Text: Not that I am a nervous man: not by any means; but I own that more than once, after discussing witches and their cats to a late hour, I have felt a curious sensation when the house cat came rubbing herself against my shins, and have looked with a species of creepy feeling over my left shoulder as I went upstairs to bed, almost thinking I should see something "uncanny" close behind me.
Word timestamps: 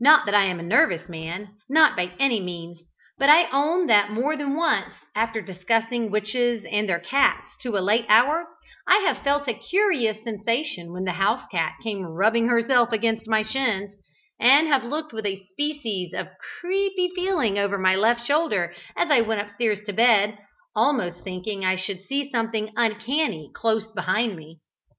Not 0.00 0.24
that 0.24 0.34
I 0.34 0.44
am 0.44 0.58
a 0.58 0.62
nervous 0.62 1.06
man: 1.06 1.50
not 1.68 1.96
by 1.96 2.12
any 2.18 2.40
means; 2.40 2.80
but 3.18 3.28
I 3.28 3.50
own 3.50 3.88
that 3.88 4.10
more 4.10 4.34
than 4.34 4.56
once, 4.56 4.94
after 5.14 5.42
discussing 5.42 6.10
witches 6.10 6.64
and 6.64 6.88
their 6.88 6.98
cats 6.98 7.50
to 7.60 7.76
a 7.76 7.84
late 7.84 8.06
hour, 8.08 8.46
I 8.88 9.00
have 9.00 9.18
felt 9.18 9.46
a 9.48 9.52
curious 9.52 10.16
sensation 10.24 10.92
when 10.94 11.04
the 11.04 11.12
house 11.20 11.46
cat 11.52 11.74
came 11.82 12.06
rubbing 12.06 12.48
herself 12.48 12.90
against 12.90 13.28
my 13.28 13.42
shins, 13.42 13.90
and 14.40 14.66
have 14.66 14.82
looked 14.82 15.12
with 15.12 15.26
a 15.26 15.44
species 15.52 16.14
of 16.14 16.28
creepy 16.58 17.10
feeling 17.14 17.58
over 17.58 17.76
my 17.76 17.94
left 17.96 18.24
shoulder 18.24 18.74
as 18.96 19.10
I 19.10 19.20
went 19.20 19.42
upstairs 19.42 19.82
to 19.84 19.92
bed, 19.92 20.38
almost 20.74 21.20
thinking 21.22 21.66
I 21.66 21.76
should 21.76 22.00
see 22.00 22.30
something 22.32 22.72
"uncanny" 22.76 23.50
close 23.54 23.84
behind 23.92 24.36
me. 24.38 24.58